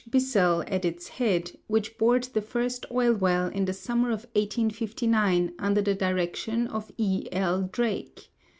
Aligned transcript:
Bissell 0.09 0.63
at 0.65 0.83
its 0.83 1.09
head, 1.09 1.51
which 1.67 1.99
bored 1.99 2.23
the 2.23 2.41
first 2.41 2.87
oil 2.89 3.13
well 3.13 3.49
in 3.49 3.65
the 3.65 3.71
summer 3.73 4.07
of 4.07 4.23
1859 4.33 5.53
under 5.59 5.81
the 5.83 5.93
direction 5.93 6.65
of 6.65 6.91
E. 6.97 7.27
L. 7.31 7.69
Drake. 7.71 8.31